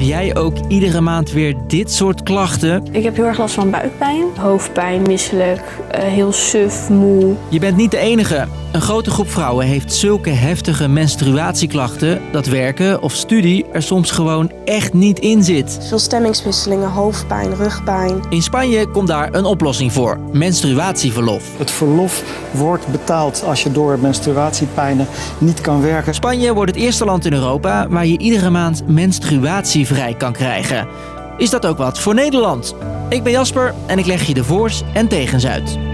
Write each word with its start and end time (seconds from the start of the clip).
Heb 0.00 0.08
jij 0.08 0.36
ook 0.36 0.56
iedere 0.68 1.00
maand 1.00 1.32
weer 1.32 1.56
dit 1.66 1.92
soort 1.92 2.22
klachten? 2.22 2.86
Ik 2.92 3.02
heb 3.02 3.16
heel 3.16 3.24
erg 3.24 3.38
last 3.38 3.54
van 3.54 3.70
buikpijn, 3.70 4.24
hoofdpijn, 4.36 5.02
misselijk, 5.02 5.62
uh, 5.94 6.00
heel 6.00 6.32
suf, 6.32 6.88
moe. 6.88 7.34
Je 7.48 7.58
bent 7.58 7.76
niet 7.76 7.90
de 7.90 7.98
enige. 7.98 8.46
Een 8.72 8.80
grote 8.80 9.10
groep 9.10 9.30
vrouwen 9.30 9.66
heeft 9.66 9.92
zulke 9.92 10.30
heftige 10.30 10.88
menstruatieklachten 10.88 12.20
dat 12.32 12.46
werken 12.46 13.02
of 13.02 13.12
studie 13.12 13.66
er 13.72 13.82
soms 13.82 14.10
gewoon 14.10 14.52
echt 14.64 14.92
niet 14.92 15.18
in 15.18 15.42
zit. 15.42 15.78
Veel 15.88 15.98
stemmingswisselingen, 15.98 16.90
hoofdpijn, 16.90 17.54
rugpijn. 17.54 18.20
In 18.28 18.42
Spanje 18.42 18.86
komt 18.86 19.08
daar 19.08 19.34
een 19.34 19.44
oplossing 19.44 19.92
voor: 19.92 20.18
menstruatieverlof. 20.32 21.58
Het 21.58 21.70
verlof 21.70 22.24
wordt 22.50 22.86
betaald 22.86 23.44
als 23.44 23.62
je 23.62 23.72
door 23.72 23.98
menstruatiepijnen 23.98 25.06
niet 25.38 25.60
kan 25.60 25.82
werken. 25.82 26.14
Spanje 26.14 26.54
wordt 26.54 26.74
het 26.74 26.80
eerste 26.80 27.04
land 27.04 27.24
in 27.24 27.32
Europa 27.32 27.88
waar 27.88 28.06
je 28.06 28.18
iedere 28.18 28.50
maand 28.50 28.82
menstruatievrij 28.88 30.14
kan 30.14 30.32
krijgen. 30.32 30.88
Is 31.36 31.50
dat 31.50 31.66
ook 31.66 31.78
wat 31.78 31.98
voor 31.98 32.14
Nederland? 32.14 32.74
Ik 33.08 33.22
ben 33.22 33.32
Jasper 33.32 33.74
en 33.86 33.98
ik 33.98 34.06
leg 34.06 34.26
je 34.26 34.34
de 34.34 34.44
voor's 34.44 34.82
en 34.94 35.08
tegens 35.08 35.46
uit. 35.46 35.89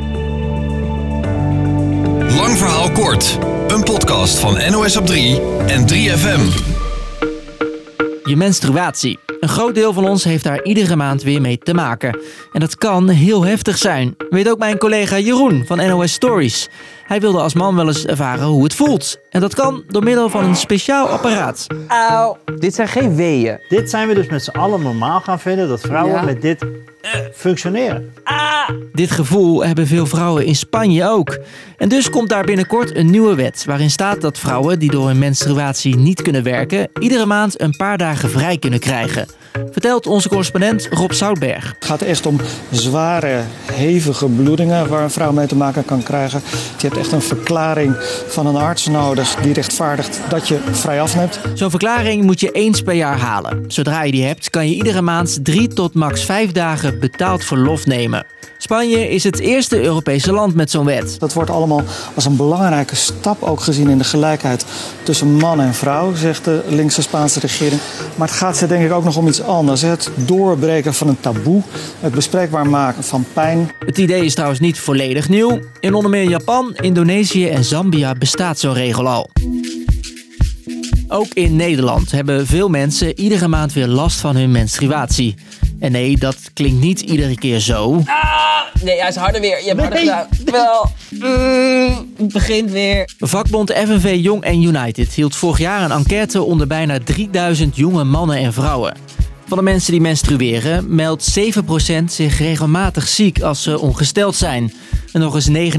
Kort. 2.97 3.39
Een 3.69 3.83
podcast 3.83 4.39
van 4.39 4.71
NOS 4.71 4.97
op 4.97 5.07
3 5.07 5.41
en 5.67 5.89
3FM. 5.89 6.41
Je 8.25 8.37
menstruatie. 8.37 9.19
Een 9.41 9.49
groot 9.49 9.75
deel 9.75 9.93
van 9.93 10.09
ons 10.09 10.25
heeft 10.25 10.45
daar 10.45 10.63
iedere 10.65 10.97
maand 10.97 11.23
weer 11.23 11.41
mee 11.41 11.59
te 11.59 11.75
maken. 11.75 12.19
En 12.53 12.61
dat 12.61 12.77
kan 12.77 13.09
heel 13.09 13.45
heftig 13.45 13.79
zijn. 13.79 14.15
Weet 14.31 14.51
ook 14.51 14.59
mijn 14.59 14.79
collega 14.79 15.19
Jeroen 15.19 15.65
van 15.67 15.87
NOS 15.87 16.13
Stories. 16.13 16.69
Hij 17.03 17.21
wilde 17.21 17.41
als 17.41 17.55
man 17.55 17.77
wel 17.77 17.87
eens 17.87 18.07
ervaren 18.07 18.47
hoe 18.47 18.63
het 18.63 18.75
voelt. 18.75 19.19
En 19.37 19.43
dat 19.43 19.55
kan 19.55 19.83
door 19.89 20.03
middel 20.03 20.29
van 20.29 20.45
een 20.45 20.57
speciaal 20.57 21.09
apparaat. 21.09 21.67
Auw. 21.89 22.37
Dit 22.59 22.75
zijn 22.75 22.89
geen 22.89 23.15
weeën. 23.15 23.59
Dit 23.69 23.91
zijn 23.91 24.09
we 24.09 24.15
dus 24.15 24.27
met 24.29 24.45
z'n 24.45 24.51
allen 24.51 24.83
normaal 24.83 25.21
gaan 25.21 25.41
vinden, 25.41 25.69
dat 25.69 25.81
vrouwen 25.81 26.15
Ja. 26.15 26.23
met 26.23 26.43
dit 26.43 26.67
functioneren. 27.35 28.13
Dit 28.93 29.11
gevoel 29.11 29.65
hebben 29.65 29.87
veel 29.87 30.07
vrouwen 30.07 30.47
in 30.47 30.57
Spanje 30.57 31.09
ook. 31.09 31.39
En 31.77 31.89
dus 31.89 32.11
komt 32.11 32.29
daar 32.29 32.45
binnenkort 32.45 32.97
een 32.97 33.11
nieuwe 33.11 33.35
wet 33.35 33.65
waarin 33.67 33.91
staat 33.91 34.21
dat 34.21 34.39
vrouwen 34.39 34.79
die 34.79 34.91
door 34.91 35.07
hun 35.07 35.19
menstruatie 35.19 35.97
niet 35.97 36.23
kunnen 36.23 36.43
werken, 36.43 36.89
iedere 37.01 37.27
maand 37.27 37.61
een 37.61 37.77
paar 37.77 37.99
dagen 37.99 38.31
vrij 38.31 38.59
kunnen 38.59 38.79
krijgen. 38.79 39.27
Vertelt 39.71 40.07
onze 40.07 40.29
correspondent 40.29 40.89
Rob 40.91 41.13
Zoutberg. 41.13 41.73
Het 41.75 41.85
gaat 41.85 42.03
echt 42.03 42.27
om 42.27 42.41
zware, 42.71 43.41
hevige 43.73 44.27
bloedingen 44.27 44.89
waar 44.89 45.03
een 45.03 45.11
vrouw 45.11 45.33
mee 45.33 45.47
te 45.47 45.57
maken 45.57 45.85
kan 45.85 46.03
krijgen. 46.03 46.41
Je 46.79 46.87
hebt 46.87 46.99
echt 46.99 47.13
een 47.13 47.23
verklaring 47.23 47.97
van 48.29 48.47
een 48.47 48.57
arts 48.57 48.87
nodig 48.87 49.26
die 49.43 49.53
rechtvaardigt 49.53 50.21
dat 50.29 50.49
je 50.49 50.59
vrij 50.71 51.01
afneemt. 51.01 51.41
Zo'n 51.55 51.71
verklaring 51.71 52.23
moet 52.23 52.41
je 52.41 52.51
eens 52.51 52.83
per 52.83 52.95
jaar 52.95 53.19
halen. 53.19 53.65
Zodra 53.69 54.03
je 54.03 54.13
die 54.13 54.25
hebt, 54.25 54.51
kan 54.51 54.69
je 54.69 54.75
iedere 54.75 55.03
maand 55.03 55.45
drie 55.45 55.69
tot 55.69 55.95
max 55.95 56.25
vijf 56.25 56.53
dagen 56.53 57.01
betaald 57.01 57.45
verlof 57.45 57.87
nemen. 57.87 58.27
Spanje 58.59 59.11
is 59.11 59.25
het 59.25 59.39
eerste 59.39 59.81
Europese 59.81 60.33
land 60.33 60.55
met 60.55 60.71
zo'n 60.71 60.85
wet. 60.85 61.17
Dat 61.19 61.33
wordt 61.33 61.51
allemaal 61.51 61.83
als 62.15 62.25
een 62.25 62.37
belangrijke 62.37 62.97
stap 62.97 63.43
ook 63.43 63.61
gezien 63.61 63.89
in 63.89 63.99
de 63.99 64.05
gelijkheid 64.05 64.65
tussen 65.03 65.35
man 65.35 65.61
en 65.61 65.75
vrouw, 65.75 66.15
zegt 66.15 66.45
de 66.45 66.63
linkse 66.69 67.03
Spaanse 67.03 67.41
regering. 67.41 67.81
Maar 68.15 68.29
het 68.29 68.37
gaat 68.37 68.57
ze 68.57 68.67
denk 68.67 68.85
ik 68.85 68.93
ook 68.93 69.05
nog 69.05 69.17
om 69.17 69.29
iets 69.29 69.43
anders. 69.43 69.83
Het 69.83 70.11
doorbreken 70.15 70.95
van 70.95 71.09
een 71.09 71.21
taboe, 71.21 71.63
het 72.01 72.15
bespreekbaar 72.15 72.67
maken 72.67 73.05
van 73.05 73.25
pijn. 73.33 73.71
Het 73.87 73.99
idee 73.99 74.25
is 74.25 74.35
trouwens 74.35 74.61
niet 74.61 74.79
volledig 74.79 75.29
nieuw. 75.29 75.59
In 75.81 75.95
onder 75.95 76.11
meer 76.11 76.29
Japan, 76.29 76.75
Indonesië 76.81 77.49
en 77.49 77.65
Zambia 77.65 78.13
bestaat 78.13 78.59
zo'n 78.59 78.75
regel 78.75 79.09
al. 79.09 79.16
Ook 81.09 81.29
in 81.35 81.57
Nederland 81.57 82.11
hebben 82.11 82.47
veel 82.47 82.69
mensen 82.69 83.19
iedere 83.19 83.49
maand 83.49 83.73
weer 83.73 83.87
last 83.87 84.21
van 84.21 84.37
hun 84.37 84.51
menstruatie. 84.51 85.35
En 85.81 85.93
nee, 85.93 86.19
dat 86.19 86.37
klinkt 86.53 86.81
niet 86.81 87.01
iedere 87.01 87.35
keer 87.35 87.61
zo. 87.61 88.03
Nee, 88.83 89.01
hij 89.01 89.09
is 89.09 89.17
harder 89.17 89.41
weer. 89.41 89.61
Je 89.61 89.69
hebt 89.69 89.81
harder 89.81 89.99
gedaan. 89.99 90.27
Wel. 90.45 90.91
Mm, 91.11 92.13
het 92.17 92.33
begint 92.33 92.71
weer. 92.71 93.11
Vakbond 93.19 93.73
FNV 93.73 94.19
Jong 94.21 94.43
en 94.43 94.63
United 94.63 95.13
hield 95.13 95.37
vorig 95.37 95.59
jaar 95.59 95.83
een 95.83 95.91
enquête 95.91 96.43
onder 96.43 96.67
bijna 96.67 96.99
3000 97.05 97.77
jonge 97.77 98.05
mannen 98.05 98.37
en 98.37 98.53
vrouwen. 98.53 98.97
Van 99.47 99.59
de 99.59 99.65
mensen 99.65 99.93
die 99.93 100.01
menstrueren 100.01 100.95
meldt 100.95 101.39
7% 102.01 102.05
zich 102.05 102.39
regelmatig 102.39 103.09
ziek 103.09 103.41
als 103.41 103.63
ze 103.63 103.79
ongesteld 103.79 104.37
zijn. 104.37 104.73
En 105.13 105.21
nog 105.21 105.35
eens 105.35 105.75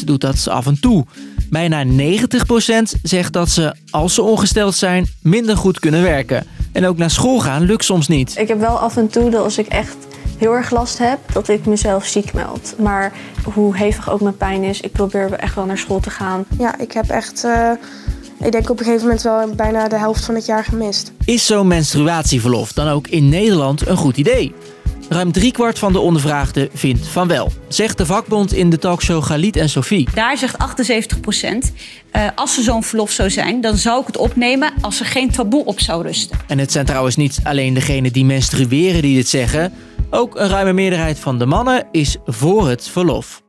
39% 0.00 0.04
doet 0.04 0.20
dat 0.20 0.48
af 0.48 0.66
en 0.66 0.80
toe. 0.80 1.06
Bijna 1.50 1.84
90% 1.84 1.88
zegt 3.02 3.32
dat 3.32 3.48
ze, 3.48 3.74
als 3.90 4.14
ze 4.14 4.22
ongesteld 4.22 4.74
zijn, 4.74 5.06
minder 5.22 5.56
goed 5.56 5.78
kunnen 5.80 6.02
werken. 6.02 6.46
En 6.72 6.86
ook 6.86 6.96
naar 6.96 7.10
school 7.10 7.40
gaan 7.40 7.62
lukt 7.62 7.84
soms 7.84 8.08
niet. 8.08 8.36
Ik 8.38 8.48
heb 8.48 8.60
wel 8.60 8.78
af 8.78 8.96
en 8.96 9.08
toe 9.08 9.30
dat 9.30 9.42
als 9.42 9.58
ik 9.58 9.66
echt 9.66 9.96
heel 10.38 10.52
erg 10.52 10.70
last 10.70 10.98
heb, 10.98 11.18
dat 11.32 11.48
ik 11.48 11.66
mezelf 11.66 12.04
ziek 12.04 12.32
meld. 12.32 12.74
Maar 12.78 13.12
hoe 13.52 13.76
hevig 13.76 14.10
ook 14.10 14.20
mijn 14.20 14.36
pijn 14.36 14.62
is, 14.62 14.80
ik 14.80 14.92
probeer 14.92 15.32
echt 15.32 15.54
wel 15.54 15.64
naar 15.64 15.78
school 15.78 16.00
te 16.00 16.10
gaan. 16.10 16.44
Ja, 16.58 16.78
ik 16.78 16.92
heb 16.92 17.08
echt, 17.08 17.44
eh, 17.44 17.70
ik 18.40 18.52
denk 18.52 18.70
op 18.70 18.78
een 18.78 18.84
gegeven 18.84 19.06
moment 19.06 19.22
wel 19.22 19.54
bijna 19.54 19.88
de 19.88 19.98
helft 19.98 20.24
van 20.24 20.34
het 20.34 20.46
jaar 20.46 20.64
gemist. 20.64 21.12
Is 21.24 21.46
zo'n 21.46 21.66
menstruatieverlof 21.66 22.72
dan 22.72 22.88
ook 22.88 23.08
in 23.08 23.28
Nederland 23.28 23.86
een 23.86 23.96
goed 23.96 24.16
idee? 24.16 24.54
Ruim 25.08 25.32
driekwart 25.32 25.78
van 25.78 25.92
de 25.92 25.98
ondervraagden 25.98 26.68
vindt 26.72 27.06
van 27.06 27.28
wel, 27.28 27.52
zegt 27.68 27.98
de 27.98 28.06
vakbond 28.06 28.52
in 28.52 28.70
de 28.70 28.78
talkshow 28.78 29.22
Galit 29.22 29.56
en 29.56 29.68
Sophie. 29.68 30.08
Daar 30.14 30.36
zegt 30.36 30.58
78 30.58 31.20
procent, 31.20 31.72
als 32.34 32.56
er 32.56 32.62
zo'n 32.62 32.82
verlof 32.82 33.10
zou 33.10 33.30
zijn, 33.30 33.60
dan 33.60 33.76
zou 33.76 34.00
ik 34.00 34.06
het 34.06 34.16
opnemen 34.16 34.72
als 34.80 35.00
er 35.00 35.06
geen 35.06 35.30
taboe 35.30 35.64
op 35.64 35.80
zou 35.80 36.02
rusten. 36.02 36.38
En 36.46 36.58
het 36.58 36.72
zijn 36.72 36.86
trouwens 36.86 37.16
niet 37.16 37.40
alleen 37.42 37.74
degenen 37.74 38.12
die 38.12 38.24
menstrueren 38.24 39.02
die 39.02 39.14
dit 39.14 39.28
zeggen. 39.28 39.72
Ook 40.10 40.36
een 40.36 40.48
ruime 40.48 40.72
meerderheid 40.72 41.18
van 41.18 41.38
de 41.38 41.46
mannen 41.46 41.86
is 41.92 42.16
voor 42.24 42.68
het 42.68 42.88
verlof. 42.88 43.42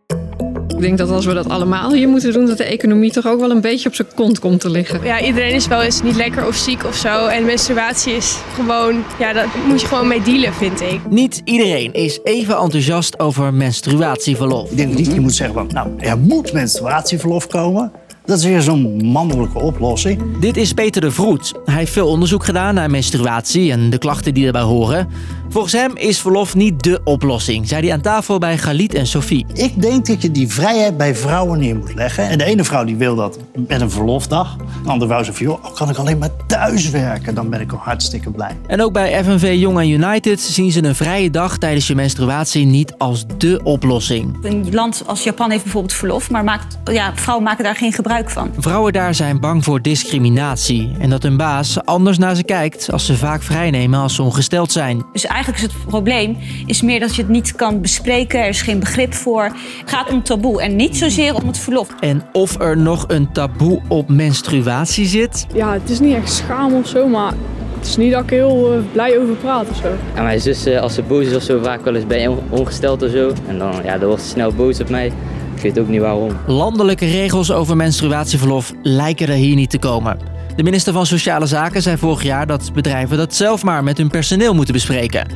Ik 0.79 0.85
denk 0.85 0.97
dat 0.97 1.09
als 1.09 1.25
we 1.25 1.33
dat 1.33 1.49
allemaal 1.49 1.93
hier 1.93 2.07
moeten 2.07 2.33
doen, 2.33 2.45
dat 2.45 2.57
de 2.57 2.63
economie 2.63 3.11
toch 3.11 3.27
ook 3.27 3.39
wel 3.39 3.51
een 3.51 3.61
beetje 3.61 3.89
op 3.89 3.95
zijn 3.95 4.07
kont 4.15 4.39
komt 4.39 4.59
te 4.59 4.69
liggen. 4.69 5.03
Ja, 5.03 5.21
iedereen 5.21 5.53
is 5.53 5.67
wel 5.67 5.81
eens 5.81 6.01
niet 6.01 6.15
lekker 6.15 6.47
of 6.47 6.55
ziek 6.55 6.85
of 6.85 6.95
zo. 6.95 7.27
En 7.27 7.45
menstruatie 7.45 8.13
is 8.13 8.37
gewoon, 8.53 9.03
ja, 9.19 9.33
daar 9.33 9.47
moet 9.67 9.81
je 9.81 9.87
gewoon 9.87 10.07
mee 10.07 10.21
dealen, 10.21 10.53
vind 10.53 10.81
ik. 10.81 10.99
Niet 11.09 11.41
iedereen 11.43 11.93
is 11.93 12.19
even 12.23 12.57
enthousiast 12.57 13.19
over 13.19 13.53
menstruatieverlof. 13.53 14.71
Ik 14.71 14.77
denk 14.77 14.93
niet, 14.93 15.13
je 15.13 15.19
moet 15.19 15.35
zeggen 15.35 15.55
van, 15.55 15.69
nou, 15.73 15.89
er 15.97 16.17
moet 16.17 16.53
menstruatieverlof 16.53 17.47
komen. 17.47 17.91
Dat 18.25 18.37
is 18.37 18.45
weer 18.45 18.61
zo'n 18.61 19.05
mannelijke 19.05 19.59
oplossing. 19.59 20.39
Dit 20.39 20.57
is 20.57 20.73
Peter 20.73 21.01
de 21.01 21.11
Vroet. 21.11 21.53
Hij 21.65 21.75
heeft 21.75 21.91
veel 21.91 22.07
onderzoek 22.07 22.45
gedaan 22.45 22.73
naar 22.73 22.89
menstruatie 22.89 23.71
en 23.71 23.89
de 23.89 23.97
klachten 23.97 24.33
die 24.33 24.43
daarbij 24.43 24.61
horen. 24.61 25.07
Volgens 25.51 25.73
hem 25.73 25.91
is 25.95 26.19
verlof 26.19 26.55
niet 26.55 26.83
dé 26.83 26.97
oplossing, 27.03 27.67
zei 27.67 27.81
hij 27.81 27.93
aan 27.93 28.01
tafel 28.01 28.37
bij 28.37 28.57
Galit 28.57 28.93
en 28.93 29.07
Sophie. 29.07 29.45
Ik 29.53 29.81
denk 29.81 30.05
dat 30.05 30.21
je 30.21 30.31
die 30.31 30.47
vrijheid 30.47 30.97
bij 30.97 31.15
vrouwen 31.15 31.59
neer 31.59 31.75
moet 31.75 31.93
leggen. 31.93 32.29
En 32.29 32.37
de 32.37 32.43
ene 32.43 32.63
vrouw 32.63 32.83
die 32.83 32.95
wil 32.95 33.15
dat 33.15 33.39
met 33.67 33.81
een 33.81 33.91
verlofdag. 33.91 34.55
De 34.83 34.89
andere 34.89 35.11
vrouw 35.11 35.23
zegt 35.23 35.37
van, 35.37 35.45
joh, 35.45 35.73
kan 35.75 35.89
ik 35.89 35.97
alleen 35.97 36.17
maar 36.17 36.29
thuis 36.47 36.89
werken? 36.89 37.35
Dan 37.35 37.49
ben 37.49 37.61
ik 37.61 37.71
al 37.71 37.77
hartstikke 37.77 38.31
blij. 38.31 38.57
En 38.67 38.81
ook 38.81 38.93
bij 38.93 39.23
FNV 39.23 39.55
Jong 39.57 39.79
en 39.79 39.89
United 39.89 40.41
zien 40.41 40.71
ze 40.71 40.83
een 40.83 40.95
vrije 40.95 41.29
dag 41.29 41.57
tijdens 41.57 41.87
je 41.87 41.95
menstruatie 41.95 42.65
niet 42.65 42.93
als 42.97 43.25
dé 43.37 43.59
oplossing. 43.63 44.37
Een 44.41 44.67
land 44.71 45.03
als 45.05 45.23
Japan 45.23 45.51
heeft 45.51 45.63
bijvoorbeeld 45.63 45.93
verlof, 45.93 46.29
maar 46.29 46.43
maakt, 46.43 46.77
ja, 46.83 47.11
vrouwen 47.15 47.45
maken 47.45 47.63
daar 47.63 47.75
geen 47.75 47.93
gebruik 47.93 48.29
van. 48.29 48.51
Vrouwen 48.57 48.93
daar 48.93 49.15
zijn 49.15 49.39
bang 49.39 49.63
voor 49.63 49.81
discriminatie 49.81 50.91
en 50.99 51.09
dat 51.09 51.23
hun 51.23 51.37
baas 51.37 51.85
anders 51.85 52.17
naar 52.17 52.35
ze 52.35 52.43
kijkt 52.43 52.91
als 52.91 53.05
ze 53.05 53.17
vaak 53.17 53.43
vrijnemen 53.43 53.99
als 53.99 54.15
ze 54.15 54.21
ongesteld 54.21 54.71
zijn. 54.71 55.05
Dus 55.13 55.27
eigenlijk 55.45 55.65
is 55.65 55.73
het 55.73 55.85
probleem 55.87 56.37
is 56.65 56.81
meer 56.81 56.99
dat 56.99 57.15
je 57.15 57.21
het 57.21 57.31
niet 57.31 57.55
kan 57.55 57.81
bespreken, 57.81 58.39
er 58.39 58.47
is 58.47 58.61
geen 58.61 58.79
begrip 58.79 59.13
voor. 59.13 59.43
Het 59.43 59.89
gaat 59.89 60.11
om 60.11 60.23
taboe 60.23 60.61
en 60.61 60.75
niet 60.75 60.97
zozeer 60.97 61.35
om 61.35 61.47
het 61.47 61.57
verlof. 61.57 61.87
En 61.99 62.23
of 62.31 62.61
er 62.61 62.77
nog 62.77 63.05
een 63.07 63.31
taboe 63.31 63.81
op 63.87 64.09
menstruatie 64.09 65.05
zit? 65.05 65.47
Ja, 65.53 65.73
het 65.73 65.89
is 65.89 65.99
niet 65.99 66.15
echt 66.15 66.31
schaam 66.31 66.73
of 66.73 66.87
zo, 66.87 67.07
maar 67.07 67.33
het 67.77 67.87
is 67.87 67.97
niet 67.97 68.11
dat 68.11 68.23
ik 68.23 68.29
heel 68.29 68.73
eh, 68.73 68.79
blij 68.91 69.19
over 69.19 69.33
praat 69.33 69.69
of 69.69 69.75
zo. 69.75 69.87
En 70.13 70.23
mijn 70.23 70.41
zus, 70.41 70.65
eh, 70.65 70.81
als 70.81 70.93
ze 70.93 71.01
boos 71.01 71.25
is 71.25 71.35
of 71.35 71.43
zo, 71.43 71.59
vaak 71.63 71.83
wel 71.83 71.95
eens 71.95 72.07
ben 72.07 72.19
je 72.19 72.37
ongesteld 72.49 73.03
of 73.03 73.11
zo. 73.11 73.31
En 73.47 73.57
dan, 73.57 73.73
ja, 73.83 73.97
dan 73.97 74.07
wordt 74.07 74.23
ze 74.23 74.29
snel 74.29 74.53
boos 74.53 74.79
op 74.79 74.89
mij. 74.89 75.11
Ik 75.55 75.61
weet 75.61 75.79
ook 75.79 75.87
niet 75.87 76.01
waarom. 76.01 76.31
Landelijke 76.47 77.05
regels 77.05 77.51
over 77.51 77.75
menstruatieverlof 77.75 78.73
lijken 78.81 79.27
er 79.27 79.33
hier 79.33 79.55
niet 79.55 79.69
te 79.69 79.79
komen. 79.79 80.38
De 80.59 80.65
minister 80.65 80.93
van 80.93 81.05
Sociale 81.05 81.45
Zaken 81.45 81.81
zei 81.81 81.97
vorig 81.97 82.23
jaar 82.23 82.47
dat 82.47 82.73
bedrijven 82.73 83.17
dat 83.17 83.35
zelf 83.35 83.63
maar 83.63 83.83
met 83.83 83.97
hun 83.97 84.09
personeel 84.09 84.53
moeten 84.53 84.73
bespreken. 84.73 85.27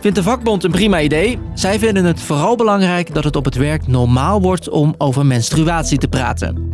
Vindt 0.00 0.16
de 0.16 0.22
vakbond 0.22 0.64
een 0.64 0.70
prima 0.70 1.00
idee? 1.00 1.38
Zij 1.54 1.78
vinden 1.78 2.04
het 2.04 2.22
vooral 2.22 2.56
belangrijk 2.56 3.14
dat 3.14 3.24
het 3.24 3.36
op 3.36 3.44
het 3.44 3.54
werk 3.54 3.86
normaal 3.86 4.40
wordt 4.40 4.68
om 4.68 4.94
over 4.98 5.26
menstruatie 5.26 5.98
te 5.98 6.08
praten. 6.08 6.72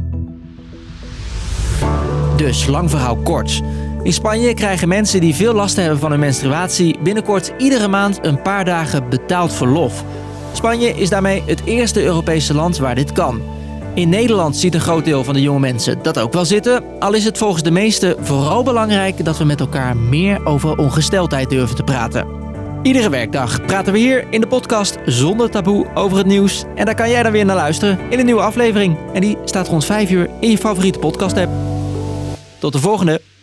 Dus, 2.36 2.66
lang 2.66 2.90
verhaal 2.90 3.16
kort. 3.16 3.62
In 4.02 4.12
Spanje 4.12 4.54
krijgen 4.54 4.88
mensen 4.88 5.20
die 5.20 5.34
veel 5.34 5.54
last 5.54 5.76
hebben 5.76 5.98
van 5.98 6.10
hun 6.10 6.20
menstruatie 6.20 6.98
binnenkort 7.02 7.52
iedere 7.58 7.88
maand 7.88 8.18
een 8.22 8.42
paar 8.42 8.64
dagen 8.64 9.08
betaald 9.08 9.52
verlof. 9.52 10.04
Spanje 10.52 10.88
is 10.88 11.08
daarmee 11.08 11.42
het 11.46 11.62
eerste 11.64 12.02
Europese 12.02 12.54
land 12.54 12.78
waar 12.78 12.94
dit 12.94 13.12
kan. 13.12 13.55
In 13.96 14.08
Nederland 14.08 14.56
ziet 14.56 14.74
een 14.74 14.80
groot 14.80 15.04
deel 15.04 15.24
van 15.24 15.34
de 15.34 15.40
jonge 15.40 15.60
mensen 15.60 16.02
dat 16.02 16.18
ook 16.18 16.32
wel 16.32 16.44
zitten. 16.44 16.84
Al 16.98 17.14
is 17.14 17.24
het 17.24 17.38
volgens 17.38 17.62
de 17.62 17.70
meesten 17.70 18.24
vooral 18.24 18.62
belangrijk 18.62 19.24
dat 19.24 19.38
we 19.38 19.44
met 19.44 19.60
elkaar 19.60 19.96
meer 19.96 20.46
over 20.46 20.78
ongesteldheid 20.78 21.50
durven 21.50 21.76
te 21.76 21.82
praten. 21.82 22.26
Iedere 22.82 23.10
werkdag 23.10 23.64
praten 23.66 23.92
we 23.92 23.98
hier 23.98 24.26
in 24.30 24.40
de 24.40 24.46
podcast 24.46 24.98
Zonder 25.04 25.50
Taboe 25.50 25.86
over 25.94 26.18
het 26.18 26.26
nieuws. 26.26 26.64
En 26.74 26.84
daar 26.84 26.94
kan 26.94 27.10
jij 27.10 27.22
dan 27.22 27.32
weer 27.32 27.44
naar 27.44 27.56
luisteren 27.56 27.98
in 28.10 28.18
een 28.18 28.24
nieuwe 28.24 28.40
aflevering. 28.40 28.96
En 29.12 29.20
die 29.20 29.36
staat 29.44 29.68
rond 29.68 29.84
5 29.84 30.10
uur 30.10 30.30
in 30.40 30.50
je 30.50 30.58
favoriete 30.58 30.98
podcast 30.98 31.36
app. 31.36 31.50
Tot 32.58 32.72
de 32.72 32.78
volgende! 32.78 33.35